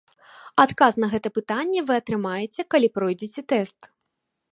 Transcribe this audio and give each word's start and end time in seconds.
Адказ 0.63 0.93
на 1.03 1.09
гэта 1.11 1.31
пытанне 1.35 1.83
вы 1.89 1.93
атрымаеце, 2.03 2.65
калі 2.75 2.87
пройдзеце 2.95 3.41
тэст. 3.55 3.79